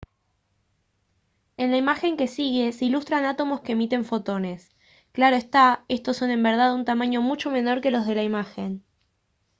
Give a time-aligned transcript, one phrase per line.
[1.57, 4.75] en la imagen que sigue se ilustran átomos que emiten fotones
[5.11, 8.23] claro está estos son en verdad de un tamaño mucho menor que los de la
[8.23, 8.83] imagen